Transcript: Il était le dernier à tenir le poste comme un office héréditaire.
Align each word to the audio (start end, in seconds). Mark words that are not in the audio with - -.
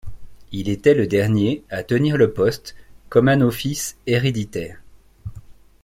Il 0.51 0.67
était 0.67 0.95
le 0.95 1.05
dernier 1.05 1.63
à 1.69 1.83
tenir 1.83 2.17
le 2.17 2.33
poste 2.33 2.75
comme 3.09 3.27
un 3.27 3.41
office 3.41 3.97
héréditaire. 4.07 4.81